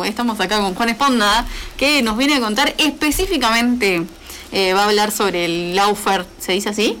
[0.00, 1.46] Estamos acá con Juan Esponda,
[1.76, 4.02] que nos viene a contar específicamente,
[4.50, 6.98] eh, va a hablar sobre el Laufer, ¿se dice así?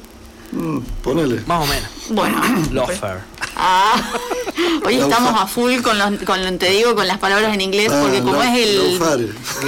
[0.50, 1.40] Mm, ponele.
[1.46, 1.88] Más o menos.
[2.10, 2.38] Bueno.
[2.70, 3.20] Lofer.
[3.56, 3.94] Ah,
[4.84, 7.98] hoy estamos a full con, los, con te digo, con las palabras en inglés, Ah,
[8.02, 9.00] porque como es el,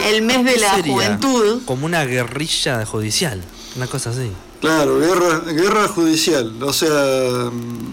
[0.06, 3.41] el mes de la Sería juventud, Como una guerrilla judicial.
[3.77, 4.30] Una cosa así.
[4.61, 6.62] Claro, guerra, guerra judicial.
[6.62, 7.88] O sea, mm,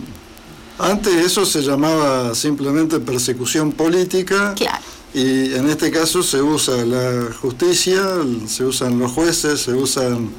[0.80, 4.56] antes eso se llamaba simplemente persecución política.
[4.58, 4.84] claro.
[5.14, 8.02] Y en este caso se usa la justicia,
[8.48, 10.30] se usan los jueces, se usan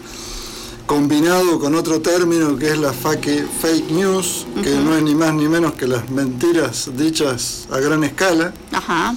[0.87, 5.35] combinado con otro término que es la fake, fake news, que no es ni más
[5.35, 8.53] ni menos que las mentiras dichas a gran escala.
[8.73, 9.15] Ajá.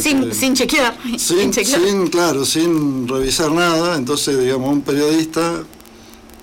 [0.00, 0.96] Sin, sin chequear.
[1.18, 1.80] Sin, chequear.
[1.80, 5.64] sin, claro, sin revisar nada, entonces, digamos, un periodista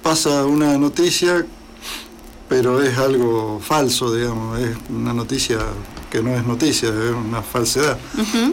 [0.02, 1.46] pasa una noticia,
[2.50, 5.60] pero es algo falso, digamos, es una noticia
[6.12, 7.98] que no es noticia, es una falsedad.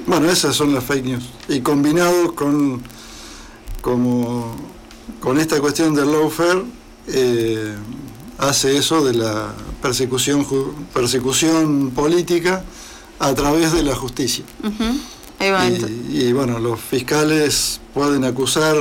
[0.06, 1.24] Bueno, esas son las fake news.
[1.48, 2.83] Y combinado con,
[3.80, 4.55] como,
[5.20, 6.62] con esta cuestión del lawfare,
[7.09, 7.75] eh,
[8.39, 10.47] hace eso de la persecución,
[10.92, 12.64] persecución política
[13.19, 14.44] a través de la justicia.
[16.11, 18.77] Y, bueno, los fiscales pueden acusar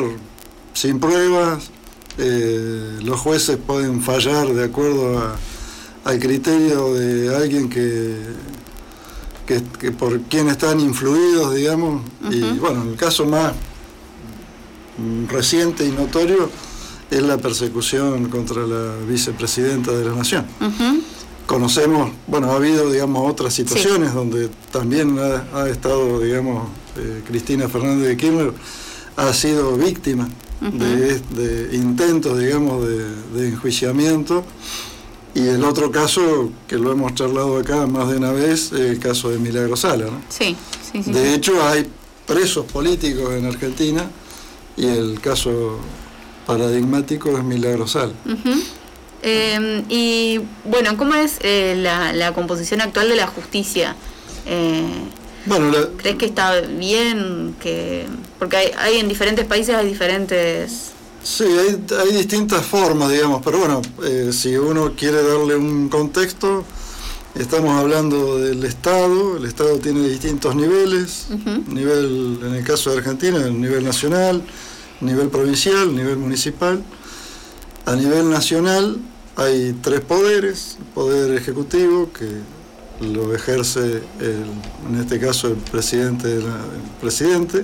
[0.73, 1.69] sin pruebas,
[2.17, 5.35] eh, los jueces pueden fallar de acuerdo a-
[6.03, 8.16] al criterio de alguien que,
[9.45, 12.02] que, que por quien están influidos, digamos.
[12.30, 13.53] Y bueno, el caso más
[15.29, 16.49] reciente y notorio
[17.09, 20.45] es la persecución contra la vicepresidenta de la Nación
[21.52, 27.67] conocemos, bueno, ha habido, digamos, otras situaciones donde también ha, ha estado, digamos, eh, Cristina
[27.67, 28.53] Fernández de Kirchner
[29.17, 30.29] ha sido víctima
[30.61, 34.45] de, de intentos, digamos, de, de enjuiciamiento.
[35.33, 38.99] Y el otro caso, que lo hemos charlado acá más de una vez, es el
[38.99, 40.05] caso de Milagro Sala.
[40.05, 40.21] ¿no?
[40.29, 40.55] Sí,
[40.91, 41.11] sí, sí.
[41.11, 41.33] De sí.
[41.35, 41.88] hecho, hay
[42.27, 44.09] presos políticos en Argentina
[44.75, 45.79] y el caso
[46.45, 48.13] paradigmático es Milagro Sala.
[49.23, 53.95] Eh, y bueno, ¿cómo es eh, la, la composición actual de la justicia?
[54.45, 54.83] Eh,
[55.45, 57.56] Bueno, la- ¿Crees que está bien?
[57.61, 58.06] que
[58.39, 60.91] Porque hay, hay en diferentes países hay diferentes...
[61.23, 66.63] Sí, hay, hay distintas formas, digamos, pero bueno, eh, si uno quiere darle un contexto,
[67.35, 71.27] estamos hablando del Estado, el Estado tiene distintos niveles,
[71.67, 74.41] nivel, en el caso de Argentina, el nivel nacional,
[74.99, 76.83] nivel provincial, nivel municipal.
[77.85, 78.97] A nivel nacional
[79.35, 82.29] hay tres poderes, el poder ejecutivo, que
[83.05, 84.45] lo ejerce, el-
[84.89, 86.43] en este caso, el presidente, el
[86.99, 87.63] presidente.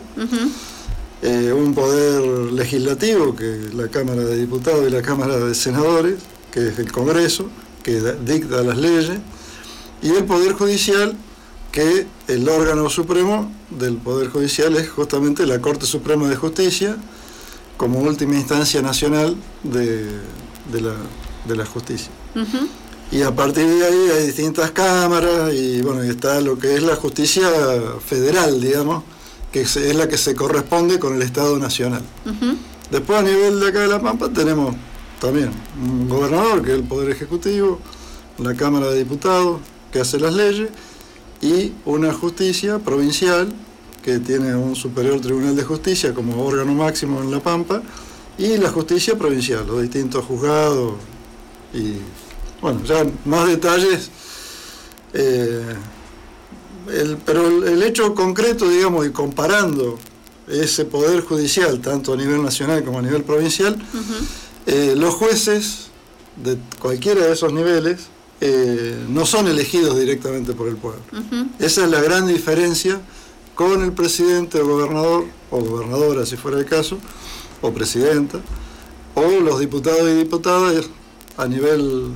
[1.21, 6.15] Eh, un poder legislativo, que es la Cámara de Diputados y la Cámara de Senadores,
[6.51, 7.49] que es el Congreso,
[7.83, 9.19] que dicta las leyes,
[10.01, 11.15] y el Poder Judicial,
[11.71, 16.97] que el órgano supremo del Poder Judicial es justamente la Corte Suprema de Justicia,
[17.77, 20.05] como última instancia nacional de,
[20.71, 20.95] de la,
[21.47, 22.09] de la justicia.
[22.35, 22.67] Ujú.
[23.11, 26.95] Y a partir de ahí hay distintas cámaras y bueno, está lo que es la
[26.95, 27.47] justicia
[28.05, 29.03] federal, digamos,
[29.63, 32.03] que es la que se corresponde con el Estado Nacional.
[32.91, 34.75] Después a nivel de acá de La Pampa tenemos
[35.19, 35.51] también
[35.81, 37.79] un gobernador, que es el Poder Ejecutivo,
[38.37, 39.59] la Cámara de Diputados,
[39.91, 40.69] que hace las leyes,
[41.41, 43.51] y una justicia provincial,
[44.03, 47.81] que tiene un Superior Tribunal de Justicia como órgano máximo en La Pampa,
[48.37, 50.93] y la justicia provincial, los distintos juzgados,
[51.73, 51.95] y
[52.61, 54.11] bueno, ya más detalles.
[55.13, 55.75] eh,
[56.89, 59.97] el- pero el, el hecho concreto, digamos, y comparando
[60.47, 63.77] ese poder judicial, tanto a nivel nacional como a nivel provincial,
[64.65, 65.87] eh, los jueces
[66.43, 68.07] de cualquiera de esos niveles
[68.39, 71.01] eh, no son elegidos directamente por el pueblo.
[71.59, 73.01] Esa es la gran diferencia
[73.55, 76.99] con el presidente o gobernador, o gobernadora si fuera el caso,
[77.61, 78.39] o presidenta,
[79.15, 80.85] o los diputados y diputadas
[81.37, 82.11] a nivel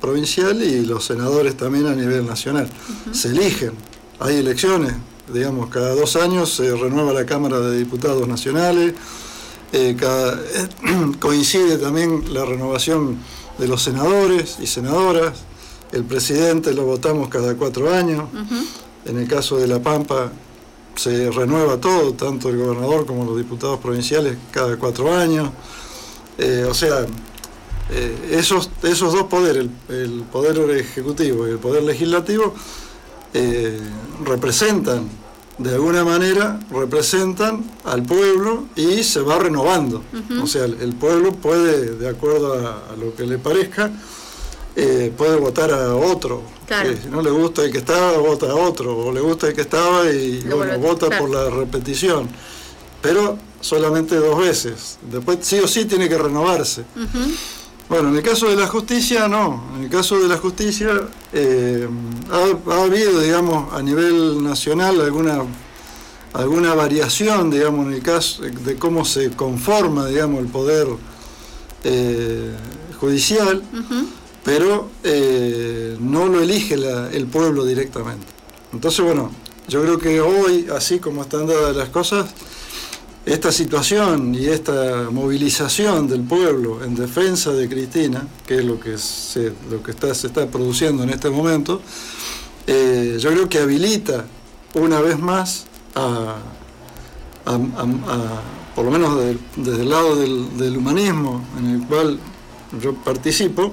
[0.00, 2.68] provincial y los senadores también a nivel nacional.
[3.12, 3.72] Se eligen,
[4.22, 4.94] hay elecciones,
[5.32, 8.94] digamos, cada dos años se renueva la Cámara de Diputados Nacionales,
[9.72, 10.40] eh, cada-
[11.20, 13.18] coincide también la renovación
[13.58, 15.32] de los senadores y senadoras,
[15.92, 18.24] el presidente lo votamos cada cuatro años,
[19.04, 20.32] en el caso de La Pampa
[20.94, 25.50] se renueva todo, tanto el gobernador como los diputados provinciales cada cuatro años.
[26.38, 27.06] Eh, o sea,
[27.90, 32.54] eh, esos, esos dos poderes, el, el poder ejecutivo y el poder legislativo,
[33.34, 33.78] eh,
[34.24, 35.08] representan,
[35.58, 40.02] de alguna manera, representan al pueblo y se va renovando.
[40.42, 43.90] O sea, el, el pueblo puede, de acuerdo a, a lo que le parezca,
[44.74, 46.42] eh, puede votar a otro.
[46.66, 46.90] Claro.
[46.90, 48.96] Que si no le gusta el que estaba, vota a otro.
[48.96, 51.26] O le gusta el que estaba y bueno, vota claro.
[51.26, 52.28] por la repetición.
[53.02, 54.98] Pero solamente dos veces.
[55.10, 56.84] Después sí o sí tiene que renovarse.
[57.92, 59.64] Bueno, en el caso de la justicia, no.
[59.76, 60.88] En el caso de la justicia,
[61.30, 61.86] eh,
[62.30, 65.42] ha, ha habido, digamos, a nivel nacional alguna,
[66.32, 70.86] alguna variación, digamos, en el caso de cómo se conforma, digamos, el poder
[71.84, 72.54] eh,
[72.98, 73.62] judicial,
[74.42, 78.26] pero eh, no lo elige la- el pueblo directamente.
[78.72, 79.30] Entonces, bueno,
[79.68, 82.30] yo creo que hoy, así como están dadas las cosas,
[83.24, 88.98] esta situación y esta movilización del pueblo en defensa de Cristina, que es lo que
[88.98, 91.80] se, lo que está, se está produciendo en este momento,
[92.66, 94.24] eh, yo creo que habilita
[94.74, 96.36] una vez más a,
[98.74, 102.18] por lo menos de- desde el lado del, del humanismo en el cual
[102.82, 103.72] yo participo,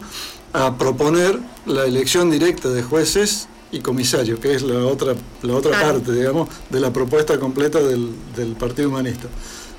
[0.51, 5.13] a proponer la elección directa de jueces y comisarios, que es la otra,
[5.43, 5.93] la otra Claro.
[5.99, 9.27] parte, digamos, de la propuesta completa del, del Partido Humanista.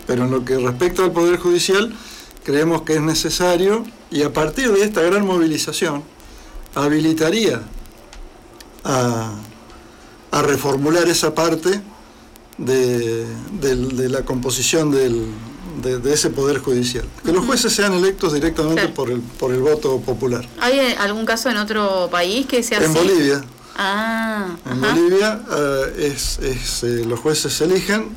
[0.07, 1.93] Pero en lo que respecta al Poder Judicial,
[2.45, 6.03] creemos que es necesario, y a partir de esta gran movilización,
[6.75, 7.63] habilitaría
[8.85, 9.33] a,
[10.31, 11.81] a reformular esa parte
[12.59, 13.27] de,
[13.61, 15.27] de la composición del-
[15.83, 17.07] de, de ese Poder Judicial.
[17.25, 18.95] Que los jueces sean electos directamente Claro.
[18.95, 20.47] por, el, por el voto popular.
[20.61, 22.99] ¿Hay algún caso en otro país que sea En así?
[22.99, 23.43] Bolivia,
[23.83, 24.95] Ah, en ajá.
[24.95, 28.11] Bolivia eh, es, es, eh, los jueces se eligen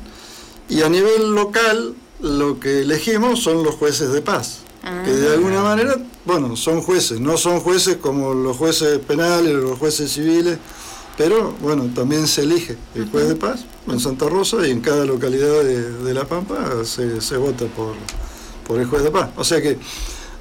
[0.68, 4.58] y a nivel local lo que elegimos son los jueces de paz.
[5.06, 5.32] Que de Ah.
[5.32, 5.96] alguna manera,
[6.26, 10.58] bueno, son jueces, no son jueces como los jueces penales o los jueces civiles,
[11.16, 15.06] pero bueno, también se elige el juez de paz en Santa Rosa y en cada
[15.06, 17.94] localidad de, de La Pampa se, se vota por,
[18.66, 19.30] por el juez de paz.
[19.36, 19.78] O sea que,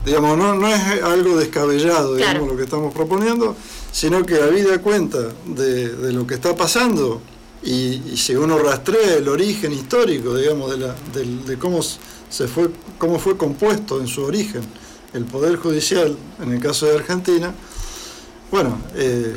[0.06, 2.48] digamos, no, no es algo descabellado, digamos, Claro.
[2.48, 3.56] lo que estamos proponiendo,
[3.92, 7.22] sino que habida cuenta de, de lo que está pasando
[7.64, 12.48] y, y si uno rastrea el origen histórico, digamos, de, la, del- de cómo se
[12.48, 14.62] fue, cómo fue compuesto en su origen
[15.14, 17.54] el Poder Judicial, en el caso de Argentina,
[18.52, 19.36] bueno, eh,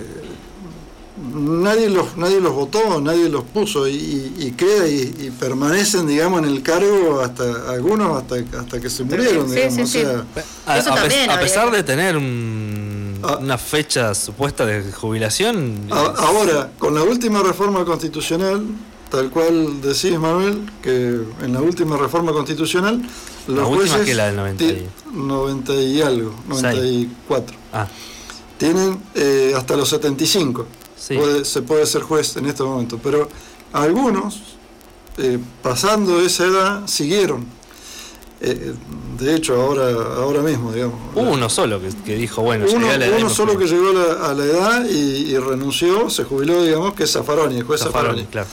[1.35, 6.07] nadie los, nadie los votó, nadie los puso y, y- y queda y, y permanecen,
[6.07, 9.75] digamos, en el cargo hasta algunos hasta, hasta que se murieron, Sí, digamos.
[9.75, 10.01] sí, o sí.
[10.01, 10.25] sea,
[10.67, 13.39] A, también pesar de tener un- Ah.
[13.41, 15.89] una fecha supuesta de jubilación.
[15.91, 18.63] A- ahora, con la última reforma constitucional,
[19.11, 23.01] tal cual decís, Manuel, que en la última reforma constitucional,
[23.49, 24.07] los La última jueces.
[24.07, 24.83] que la del 90 y- ti-
[25.15, 27.57] 90 y algo, 94.
[27.73, 27.87] Ah,
[28.59, 30.67] Tienen eh, hasta los 75.
[30.97, 31.17] Sí.
[31.17, 32.99] Puede- se puede ser juez en este momento.
[33.03, 33.29] Pero
[33.73, 34.41] algunos,
[35.19, 37.45] eh, pasando esa edad, siguieron.
[38.41, 38.75] Eh,
[39.19, 40.99] de hecho, ahora, ahora mismo, digamos.
[41.15, 43.93] uno solo que, que dijo, bueno, uno, a la edad uno solo que llegó a
[43.95, 47.81] la, a la edad y, y renunció, se jubiló, digamos, que es Zaffaroni, el juez
[47.81, 48.27] Zafaroni, Zaffaroni.
[48.31, 48.49] claro.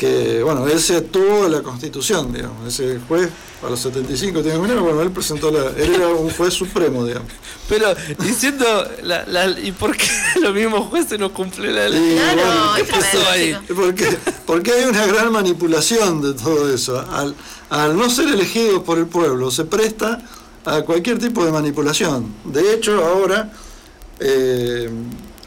[0.00, 2.66] Que, bueno, él se atuvo a la constitución, digamos.
[2.66, 3.28] Ese juez,
[3.62, 5.72] a los 75 tiene menos, bueno, él presentó la.
[5.76, 7.28] Él era un juez supremo, digamos.
[7.68, 8.64] Pero diciendo,
[9.02, 10.08] la, la- ¿y por qué
[10.40, 12.16] los mismos jueces no cumplen la ley?
[12.16, 13.56] Claro, bueno, ¿Qué es pasó ahí?
[13.76, 14.16] Porque,
[14.46, 16.98] porque hay una gran manipulación de todo eso.
[17.10, 17.34] Al,
[17.68, 20.18] al no ser elegido por el pueblo, se presta
[20.64, 22.32] a cualquier tipo de manipulación.
[22.46, 23.52] De hecho, ahora,
[24.18, 24.88] eh,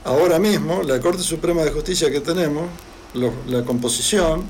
[0.04, 2.66] ahora mismo, la Corte Suprema de Justicia que tenemos,
[3.13, 4.44] lo- la composición,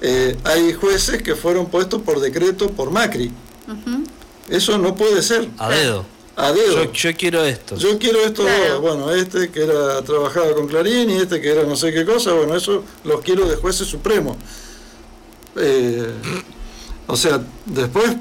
[0.00, 3.30] eh, hay jueces que fueron puestos por decreto por Macri.
[4.48, 5.48] Eso no puede ser.
[5.58, 6.04] A dedo.
[6.36, 6.84] A dedo.
[6.84, 7.76] Yo, yo quiero esto.
[7.76, 8.72] Yo quiero Claro.
[8.74, 12.04] dos, bueno, este que era trabajaba con Clarín y este que era no sé qué
[12.04, 14.36] cosa, bueno, eso los quiero de jueces supremos.
[15.56, 16.10] Eh,
[17.06, 18.16] o sea, después,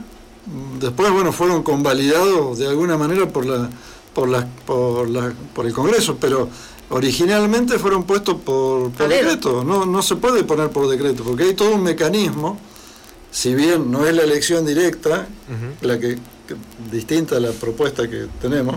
[0.79, 3.69] después bueno, fueron convalidados de alguna manera por la,
[4.13, 6.50] por la, por la, por el Congreso, pero
[6.91, 11.75] originalmente fueron puestos por, decreto, no, no se puede poner por decreto, porque hay todo
[11.75, 12.60] un mecanismo,
[13.31, 15.27] si bien no es la elección directa,
[15.81, 16.15] la que,
[16.48, 16.55] que-
[16.91, 18.75] distinta a la propuesta que tenemos,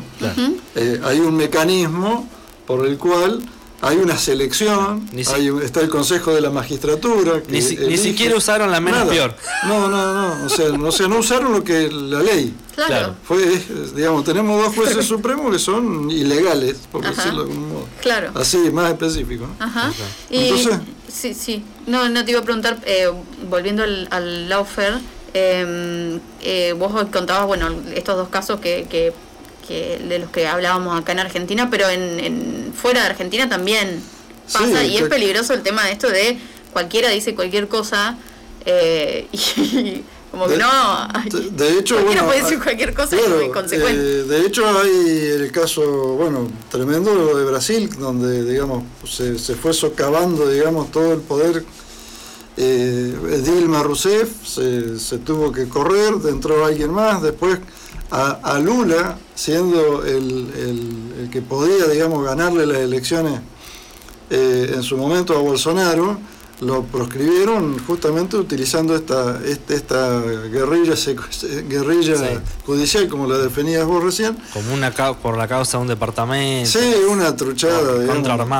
[0.76, 2.28] eh, hay un mecanismo
[2.66, 3.42] por el cual
[3.82, 7.42] hay una selección, Ni si- hay un- está el Consejo de la Magistratura.
[7.42, 9.12] que Ni, si- ni elige- siquiera usaron la menos Nada.
[9.12, 9.36] peor.
[9.66, 12.54] No, no, no, o sea, no, o sea, no usaron lo que la ley.
[12.74, 12.88] Claro.
[12.88, 13.14] Claro.
[13.24, 17.14] Fue, es- digamos, tenemos dos jueces supremos que son ilegales, por Ajá.
[17.14, 17.88] decirlo de algún modo.
[18.00, 18.30] Claro.
[18.34, 19.46] Así, más específico.
[19.46, 19.64] ¿no?
[19.64, 19.88] Ajá.
[19.88, 19.92] Ajá.
[20.30, 20.78] Y, Entonces-
[21.12, 21.62] sí, sí.
[21.86, 23.10] No, no te iba a preguntar, eh,
[23.50, 24.94] volviendo al, al Laufer,
[25.34, 29.12] eh, eh, vos contabas, bueno, estos dos casos que, que,
[29.66, 34.00] que de los que hablábamos acá en Argentina, pero en, en fuera de Argentina también
[34.52, 36.38] pasa Sí, y es peligroso el tema de esto de
[36.72, 38.16] cualquiera dice cualquier cosa
[38.66, 40.68] eh, y Como que no.
[41.30, 44.00] de- de hecho, cualquiera bueno, puede decir cualquier cosa Claro, y es consecuente.
[44.02, 44.90] eh, de hecho hay
[45.40, 45.82] el caso,
[46.16, 51.64] bueno, tremendo lo de Brasil, donde, digamos, se, se fue socavando, digamos, todo el poder.
[52.56, 57.58] Eh, Dilma Rousseff se, se tuvo que correr, entró alguien más, después
[58.10, 63.40] a, a Lula, siendo el, el- el que podía, digamos, ganarle las elecciones
[64.30, 66.18] eh, en su momento a Bolsonaro,
[66.60, 72.24] lo proscribieron justamente utilizando esta, este- esta guerrilla, secu- guerrilla Sí.
[72.64, 74.36] judicial, como la definías vos recién.
[74.52, 76.70] Como una por la causa de un departamento.
[76.70, 77.94] Sí, una truchada.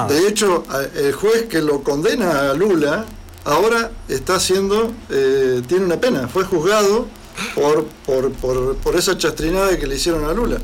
[0.09, 0.65] De hecho,
[0.97, 3.05] el juez que lo condena a Lula
[3.45, 7.07] ahora está haciendo, eh, tiene una pena, fue juzgado
[7.55, 10.59] por, por, por, por esa chastrinada que le hicieron a Lula.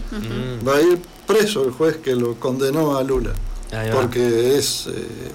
[0.66, 3.32] Va a ir preso el juez que lo condenó a Lula,
[3.92, 5.30] porque es, eh,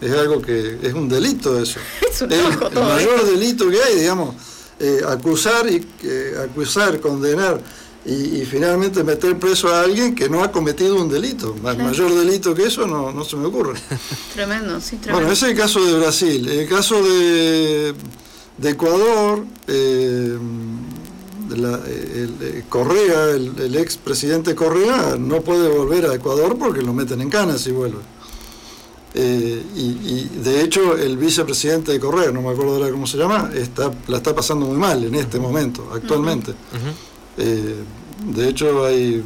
[0.00, 1.80] es algo que es un delito eso.
[2.10, 4.34] Es un el, loco el mayor delito que hay, digamos,
[4.78, 7.60] eh, acusar y eh, acusar, condenar
[8.04, 11.54] y, y finalmente meter preso a alguien que no ha cometido un delito.
[11.62, 11.90] Más Claro.
[11.90, 13.78] mayor delito que eso no, no se me ocurre.
[14.34, 15.12] Tremendo, sí, tremendo.
[15.20, 16.48] Bueno, ese es el caso de Brasil.
[16.48, 17.94] El caso de,
[18.60, 20.36] de Ecuador, eh,
[21.56, 26.82] la- el, eh, Correa, el, el ex presidente Correa, no puede volver a Ecuador porque
[26.82, 27.98] lo meten en cana si vuelve.
[29.12, 33.16] Eh, y, y, de hecho el vicepresidente de Correa, no me acuerdo ahora cómo se
[33.18, 36.52] llama, está, la está pasando muy mal en este momento, actualmente.
[37.38, 37.74] Eh,
[38.34, 39.24] de hecho hay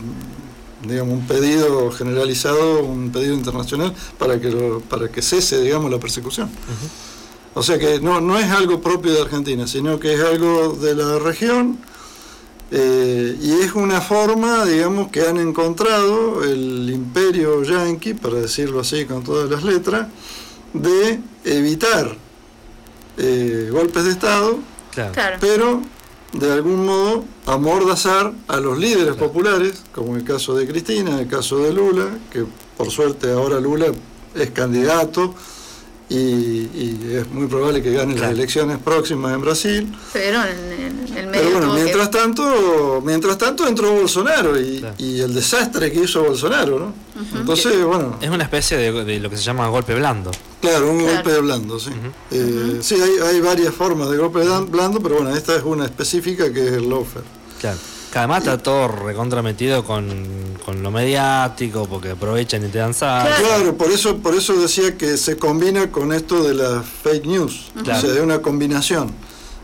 [0.88, 5.98] digamos un pedido generalizado, un pedido internacional para que lo, para que cese digamos la
[5.98, 6.48] persecución.
[7.54, 10.94] O sea que no, no es algo propio de Argentina, sino que es algo de
[10.94, 11.78] la región
[12.70, 19.04] eh, y es una forma, digamos, que han encontrado el imperio yanqui, para decirlo así
[19.04, 20.08] con todas las letras,
[20.72, 22.16] de evitar
[23.16, 24.58] eh, golpes de Estado
[24.90, 25.12] Claro.
[25.12, 25.36] Claro.
[25.40, 25.82] pero
[26.32, 31.58] de algún modo amordazar a los líderes populares, como el caso de Cristina, el caso
[31.58, 32.44] de Lula, que
[32.76, 33.86] por suerte ahora Lula
[34.34, 35.34] es candidato
[36.08, 38.28] y, y es muy probable que gane Claro.
[38.30, 39.96] las elecciones próximas en Brasil.
[40.12, 44.80] Pero en, en el medio Pero bueno, que- mientras tanto, mientras tanto entró Bolsonaro y,
[44.80, 44.94] Claro.
[44.98, 47.04] y el desastre que hizo Bolsonaro, ¿no?
[47.38, 50.30] Entonces, bueno, Es una especie de, de lo que se llama golpe blando.
[50.60, 51.14] claro, un Claro.
[51.14, 51.90] golpe de blando, sí.
[52.30, 56.52] Eh, Sí, hay, hay varias formas de golpe blando, pero bueno, esta es una específica
[56.52, 57.24] que es el lawfare.
[57.60, 57.78] Claro.
[58.14, 60.06] Que además está todo recontrametido con,
[60.64, 63.28] con lo mediático, porque aprovechan y te dan sal.
[63.40, 63.76] Claro.
[63.76, 67.72] Por eso, por eso decía que se combina con esto de la fake news.
[67.82, 67.98] Claro.
[67.98, 69.12] O sea, es una combinación.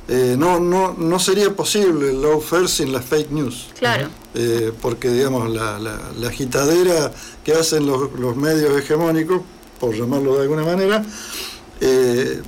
[0.08, 3.68] Eh, no, no, no sería posible el lawfare sin la fake news.
[3.78, 4.08] Claro.
[4.34, 7.12] Eh, porque, digamos, la, la, la agitadera
[7.44, 9.42] que hacen los, los medios hegemónicos,
[9.78, 11.04] por llamarlo de alguna manera,
[11.80, 12.42] eh,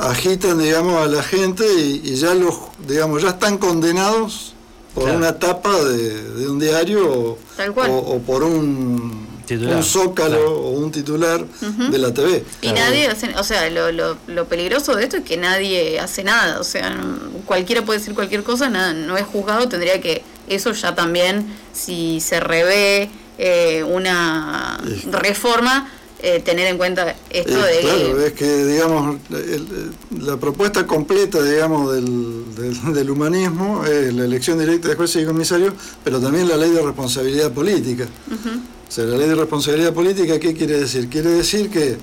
[0.00, 2.54] agitan, digamos, a la gente y, y ya los,
[2.88, 4.54] digamos, ya están condenados
[4.94, 5.18] por Claro.
[5.18, 7.90] una tapa de, de un diario o, Tal cual.
[7.90, 10.60] o- o por un, Titular, un zócalo claro.
[10.60, 11.44] o un titular
[11.90, 12.44] de la TV.
[12.62, 16.22] Y nadie hace, o sea, lo, lo, lo peligroso de esto es que nadie hace
[16.24, 16.96] nada, o sea,
[17.44, 22.20] cualquiera puede decir cualquier cosa, nada, no es juzgado, tendría que, eso ya también, si
[22.20, 24.78] se revé eh, una
[25.10, 25.90] reforma,
[26.22, 29.90] eh, tener en cuenta esto Eh, de claro, es que, digamos, el-
[30.24, 35.26] la propuesta completa, digamos, del, del- del humanismo es la elección directa de jueces y
[35.26, 35.74] comisarios,
[36.04, 38.06] pero también la ley de responsabilidad política.
[38.88, 41.08] O sea, la ley de responsabilidad política, ¿qué quiere decir?
[41.08, 41.96] Quiere decir que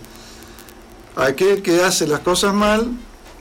[1.16, 2.92] aquel que hace las cosas mal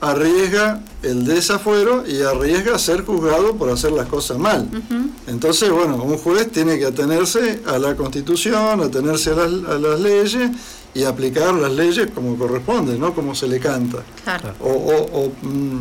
[0.00, 4.68] arriesga el desafuero y arriesga a ser juzgado por hacer las cosas mal.
[5.26, 10.00] Entonces, bueno, un juez tiene que atenerse a la constitución, atenerse a las, a las
[10.00, 10.50] leyes
[10.94, 13.98] y aplicar las leyes como corresponde, no como se le canta.
[14.24, 15.80] claro, O, o- o, mm,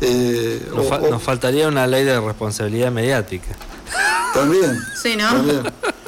[0.00, 3.54] eh, Nos, o- fa- o- nos faltaría una ley de responsabilidad mediática.
[4.34, 4.76] también.
[5.02, 5.28] sí, ¿no?
[5.28, 5.62] También.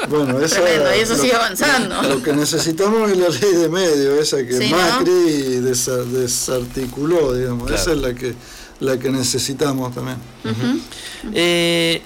[0.08, 2.02] Bueno, esa, Tremendo, y eso lo- sigue avanzando.
[2.02, 4.76] Lo que necesitamos es la ley de medio, esa que Sí, ¿no?
[4.78, 7.66] Macri desa- desarticuló, digamos.
[7.66, 7.80] Claro.
[7.82, 8.34] Esa es la que,
[8.80, 10.16] la que necesitamos también.
[11.32, 12.02] Eh,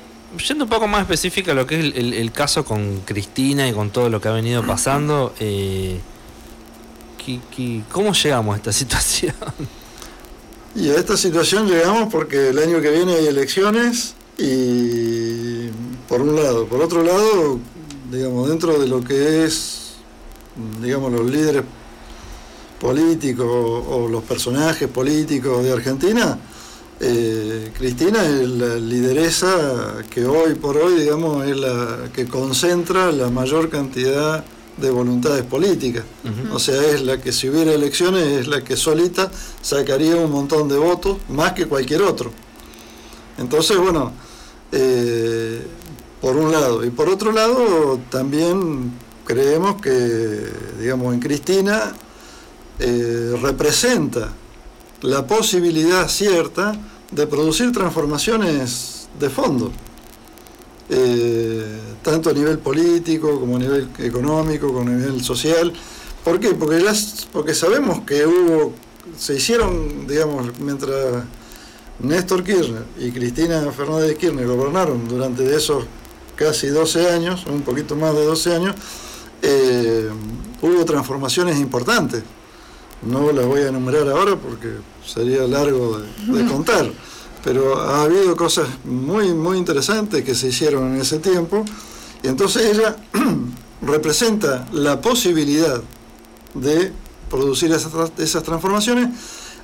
[0.49, 3.69] yendo un poco más específica a lo que es el, el- el caso con Cristina
[3.69, 5.99] y con todo lo que ha venido pasando, eh,
[7.25, 9.35] ¿qué- qué- cómo llegamos a esta situación?
[10.75, 15.67] Y a esta situación llegamos porque el año que viene hay elecciones y
[16.09, 17.59] por un lado, por otro lado,
[18.11, 19.93] digamos, dentro de lo que es,
[20.83, 21.63] digamos, los líderes
[22.81, 26.39] políticos o los personajes políticos de Argentina,
[27.03, 33.31] eh, Cristina es la lideresa que hoy por hoy, digamos, es la que concentra la
[33.31, 34.45] mayor cantidad
[34.77, 36.05] de voluntades políticas.
[36.53, 39.31] O sea, es la que si hubiera elecciones es la que solita
[39.63, 42.33] sacaría un montón de votos, más que cualquier otro.
[43.39, 44.13] Entonces, bueno,
[44.73, 45.63] eh,
[46.21, 46.85] por un lado.
[46.85, 48.93] Y por otro lado, también
[49.25, 50.41] creemos que,
[50.79, 51.93] digamos, en Cristina
[52.79, 54.33] eh, representa
[55.03, 56.77] la posibilidad cierta
[57.11, 59.73] de producir transformaciones de fondo,
[60.89, 65.73] eh, tanto a nivel político como a nivel económico, como a nivel social.
[66.25, 66.55] ¿Por qué?
[66.55, 66.93] Porque, ya,
[67.33, 68.75] porque sabemos que hubo,
[69.17, 71.25] se hicieron, digamos, mientras
[71.99, 75.85] Néstor Kirchner y Cristina Fernández de Kirchner gobernaron durante esos
[76.41, 78.75] casi 12 años, un poquito más de 12 años,
[79.43, 80.09] eh,
[80.63, 82.23] hubo transformaciones importantes.
[83.03, 86.91] No las voy a enumerar ahora porque sería largo de, contar,
[87.45, 91.63] pero ha habido cosas muy, muy interesantes que se hicieron en ese tiempo,
[92.23, 92.97] y entonces ella
[93.83, 95.83] representa la posibilidad
[96.55, 96.91] de
[97.29, 99.11] producir esas, esas transformaciones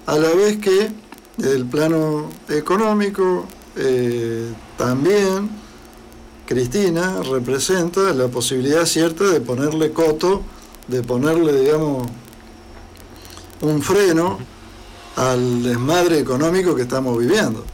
[0.05, 0.91] a la vez que
[1.39, 5.66] el plano económico eh, también
[6.47, 10.43] Cristina representa la posibilidad cierta de ponerle coto,
[10.87, 12.07] de ponerle, digamos,
[13.63, 14.39] un freno
[15.17, 17.65] al desmadre económico que estamos viviendo.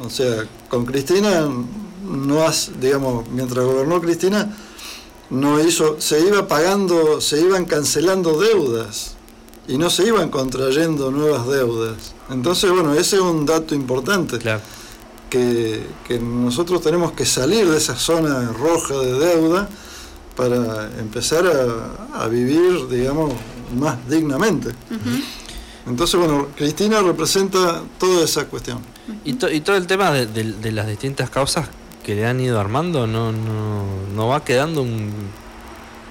[0.00, 1.48] O sea, con Cristina
[2.04, 4.56] no has, digamos, mientras gobernó Cristina,
[5.30, 9.16] no hizo, se iba pagando, se iban cancelando deudas
[9.66, 12.14] y no se iban contrayendo nuevas deudas.
[12.30, 14.38] Entonces, bueno, ese es un dato importante.
[15.28, 15.86] Que,
[16.20, 19.68] nosotros tenemos que salir de esa zona roja de deuda
[20.36, 21.44] para empezar
[22.14, 23.32] a, vivir, digamos,
[23.76, 24.70] más dignamente.
[25.86, 28.78] Entonces, bueno, Cristina representa toda esa cuestión.
[29.24, 31.68] ¿Y, y todo el tema de, de, las distintas causas
[32.04, 35.12] que le han ido armando, no, no, no va quedando un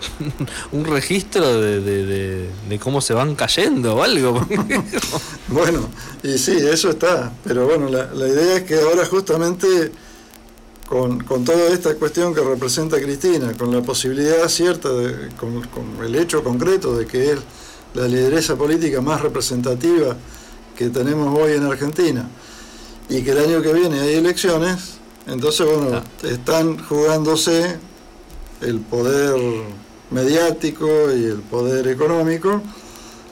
[0.72, 2.50] un registro de,
[2.80, 4.46] cómo se van cayendo o algo.
[5.48, 5.90] bueno,
[6.24, 7.32] y sí, eso está.
[7.44, 9.92] Pero bueno, la, idea es que ahora justamente
[10.88, 15.64] con, toda esta cuestión que representa Cristina, con la posibilidad cierta, de, con,
[16.04, 17.40] el hecho concreto de que es
[17.94, 20.16] la lideresa política más representativa
[20.76, 22.30] que tenemos hoy en Argentina,
[23.10, 27.78] y que el año que viene hay elecciones, entonces, bueno, están jugándose
[28.62, 29.36] el poder
[30.12, 32.62] mediático y el poder económico,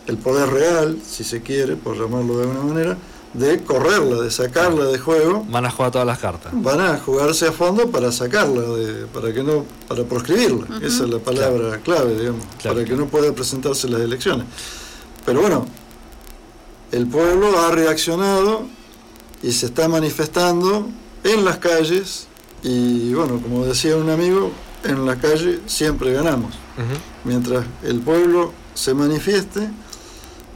[0.07, 2.97] el poder real, si se quiere, por llamarlo de alguna manera,
[3.33, 5.45] de correrla, de sacarla de juego.
[5.49, 6.51] Van a jugar todas las cartas.
[6.55, 10.77] Van a jugarse a fondo para sacarla, de, para que no, para proscribirla.
[10.77, 14.45] Esa es la palabra clave, digamos, para que no pueda presentarse las elecciones.
[15.25, 15.65] Pero bueno,
[16.91, 18.63] el pueblo ha reaccionado
[19.41, 20.87] y se está manifestando
[21.23, 22.27] en las calles
[22.63, 24.51] y bueno, como decía un amigo,
[24.85, 26.53] en la calle siempre ganamos.
[27.23, 29.69] Mientras el pueblo se manifieste,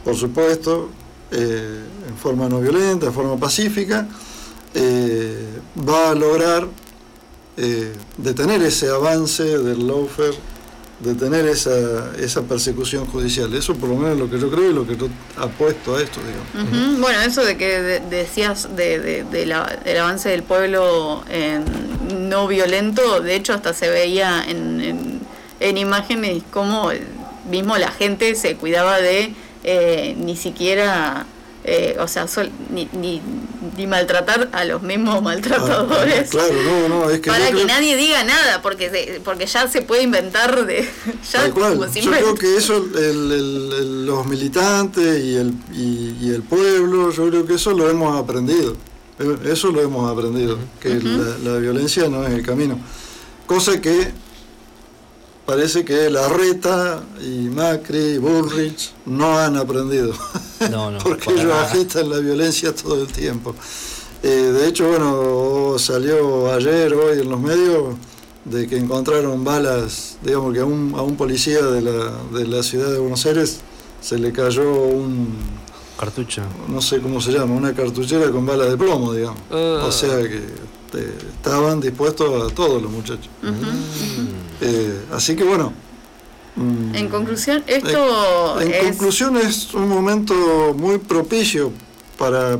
[0.03, 0.89] por supuesto,
[1.31, 4.07] eh, en forma no violenta, en forma pacífica,
[4.73, 6.67] eh, va a lograr
[7.57, 10.35] eh, detener ese avance del lawfare,
[10.99, 13.53] detener esa, esa persecución judicial.
[13.53, 16.01] Eso por lo menos es lo que yo creo y lo que yo apuesto a
[16.01, 16.19] esto.
[16.21, 16.99] Digamos.
[16.99, 19.51] Bueno, eso de que decías de, del
[19.99, 21.23] avance del pueblo
[22.09, 25.19] no violento, de hecho hasta se veía en
[25.59, 26.91] en imágenes como
[27.49, 31.25] mismo la gente se cuidaba de eh, ni siquiera,
[31.63, 32.25] eh, o sea,
[32.69, 33.21] ni, ni,
[33.87, 36.27] maltratar a los mismos maltratadores.
[36.27, 39.81] Ah, claro, no, no, es que para que nadie diga nada, porque porque ya se
[39.81, 40.89] puede inventar de...
[41.31, 47.55] Ya yo creo que eso, los militantes y el, y, el pueblo, yo creo que
[47.55, 48.75] eso lo hemos aprendido.
[49.45, 52.79] Eso lo hemos aprendido, que la, la violencia no es el camino.
[53.45, 54.11] Cosa que
[55.45, 60.13] parece que Larreta y Macri y Bullrich no han aprendido.
[61.03, 63.55] Porque ellos agitan la violencia todo el tiempo.
[64.21, 67.95] Eh, de hecho, bueno, salió ayer, hoy en los medios,
[68.45, 72.61] de que encontraron balas, digamos que a un, a un policía de la, de la
[72.61, 73.59] ciudad de Buenos Aires
[74.01, 75.58] se le cayó un...
[75.99, 76.43] Cartucho.
[76.69, 79.41] No sé cómo se llama, una cartuchera con balas de plomo, digamos.
[79.51, 79.83] Ah.
[79.85, 80.41] O sea que
[81.35, 83.29] estaban dispuestos a todos los muchachos.
[84.61, 85.73] Eh, así que bueno.
[86.55, 91.71] Mm, en conclusión, esto en, conclusión es un momento muy propicio
[92.17, 92.59] para,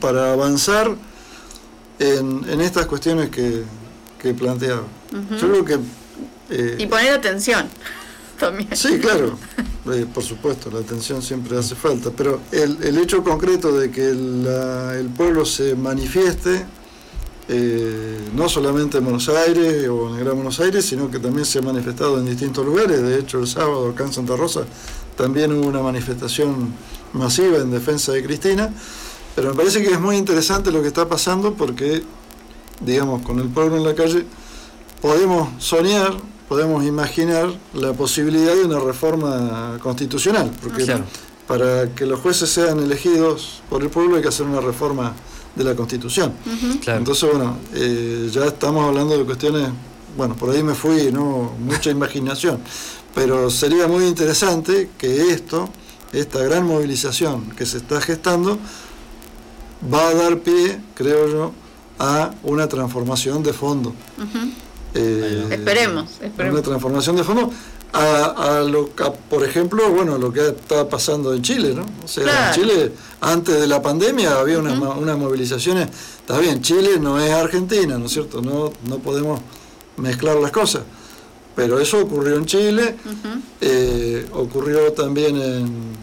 [0.00, 0.94] para avanzar
[1.98, 3.62] en, estas cuestiones que,
[4.18, 4.84] que planteaba.
[5.38, 5.78] Yo creo que...
[6.50, 7.68] Eh, y poner atención
[8.40, 8.74] también.
[8.74, 9.38] Sí, claro.
[9.92, 15.10] Eh, por supuesto, la atención siempre hace falta, pero el, hecho concreto de que el
[15.16, 16.66] pueblo se manifieste
[17.50, 21.46] eh, no solamente en Buenos Aires o en el Gran Buenos Aires, sino que también
[21.46, 23.00] se ha manifestado en distintos lugares.
[23.00, 24.64] De hecho, el sábado acá en Santa Rosa
[25.16, 26.74] también hubo una manifestación
[27.14, 28.70] masiva en defensa de Cristina.
[29.34, 32.02] Pero me parece que es muy interesante lo que está pasando porque,
[32.80, 34.26] digamos, con el pueblo en la calle,
[35.00, 36.18] podemos soñar,
[36.48, 40.86] podemos imaginar la posibilidad de una reforma constitucional, porque
[41.46, 45.14] para que los jueces sean elegidos por el pueblo hay que hacer una reforma
[45.54, 46.32] de la Constitución.
[46.86, 49.68] Entonces, bueno, eh, ya estamos hablando de cuestiones,
[50.16, 51.52] bueno, por ahí me fui, ¿no?
[51.58, 52.60] Mucha imaginación,
[53.14, 55.68] pero sería muy interesante que esto,
[56.12, 58.58] esta gran movilización que se está gestando,
[59.92, 61.52] va a dar pie, creo yo,
[61.98, 63.92] a una transformación de fondo.
[64.94, 66.58] Eh, esperemos, esperemos.
[66.58, 67.52] Una transformación de fondo
[67.92, 68.88] a, lo,
[69.30, 71.86] por ejemplo, bueno, lo que está pasando en Chile, ¿no?
[72.04, 75.88] O sea, en Chile, antes de la pandemia, había unas, movilizaciones.
[76.20, 78.42] Está bien, Chile no es Argentina, ¿no es cierto?
[78.42, 79.40] No, no podemos
[79.96, 80.82] mezclar las cosas.
[81.56, 82.94] Pero eso ocurrió en Chile,
[83.60, 85.96] eh, ocurrió también en,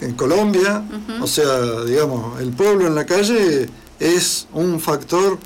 [0.00, 0.82] en, Colombia.
[1.20, 3.68] O sea, digamos, el pueblo en la calle
[4.00, 5.38] es un factor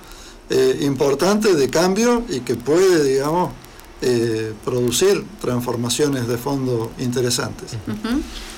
[0.50, 3.52] eh, importante de cambio y que puede, digamos,
[4.02, 7.72] eh, producir transformaciones de fondo interesantes.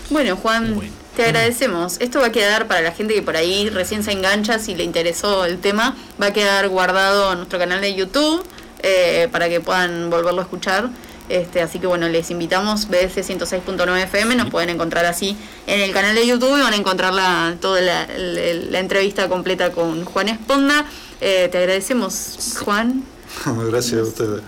[0.09, 0.81] Bueno, Juan,
[1.17, 1.97] te agradecemos.
[2.01, 4.85] Esto va a quedar para la gente que por ahí recién se engancha, si le
[4.85, 8.43] interesó el tema, va a quedar guardado en nuestro canal de YouTube
[8.83, 10.91] eh, para que puedan volverlo a escuchar.
[11.33, 15.35] Este, así que bueno, les invitamos, BS 106.9 FM, nos pueden encontrar así
[15.67, 20.05] en el canal de YouTube y van a encontrar la, toda la, entrevista completa con
[20.05, 20.85] Juan Esponda.
[21.23, 23.05] Eh, te agradecemos, Juan.
[23.71, 24.43] Gracias a ustedes.